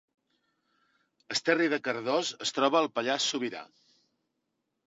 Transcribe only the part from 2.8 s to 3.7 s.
al Pallars Sobirà